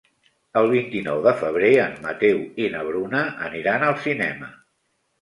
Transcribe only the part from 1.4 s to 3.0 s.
febrer en Mateu i na